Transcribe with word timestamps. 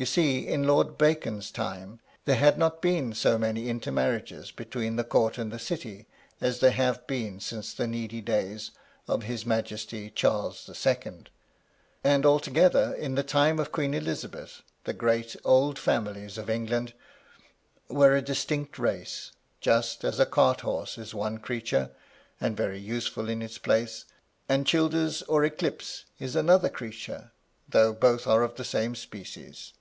You 0.00 0.06
see, 0.06 0.46
in 0.46 0.62
Lord 0.64 0.96
Bacon's 0.96 1.50
time, 1.50 1.98
there 2.24 2.36
had 2.36 2.56
not 2.56 2.80
been 2.80 3.14
so 3.14 3.36
many 3.36 3.68
intermarriages 3.68 4.52
between 4.52 4.94
the 4.94 5.02
court 5.02 5.38
and 5.38 5.50
the 5.50 5.58
city 5.58 6.06
as 6.40 6.60
there 6.60 6.70
have 6.70 7.04
been 7.08 7.40
since 7.40 7.74
the 7.74 7.88
needy 7.88 8.20
days 8.20 8.70
of 9.08 9.24
his 9.24 9.44
Majesty 9.44 10.08
Charles 10.08 10.66
the 10.66 10.74
Second; 10.76 11.30
and 12.04 12.24
altogether 12.24 12.94
in 12.94 13.16
the 13.16 13.24
time 13.24 13.58
of 13.58 13.72
Queen 13.72 13.92
Elizabeth, 13.92 14.62
the 14.84 14.92
great, 14.92 15.34
old 15.44 15.80
families 15.80 16.38
of 16.38 16.48
England 16.48 16.92
were 17.88 18.14
a 18.14 18.22
distinct 18.22 18.78
race, 18.78 19.32
just 19.60 20.04
as 20.04 20.20
a 20.20 20.26
cart 20.26 20.60
horse 20.60 20.96
is 20.96 21.12
one 21.12 21.38
creature, 21.38 21.90
and 22.40 22.56
very 22.56 22.78
useful 22.78 23.28
in 23.28 23.42
its 23.42 23.58
place, 23.58 24.04
and 24.48 24.64
Childers 24.64 25.22
or 25.22 25.44
Eclipse 25.44 26.04
is 26.20 26.36
another 26.36 26.68
creature, 26.68 27.32
though 27.68 27.92
both 27.92 28.28
are 28.28 28.44
of 28.44 28.54
the 28.54 28.64
same 28.64 28.94
species. 28.94 29.72